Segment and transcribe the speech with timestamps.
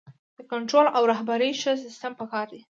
[0.37, 2.59] د کنټرول او رهبرۍ ښه سیستم پکار دی.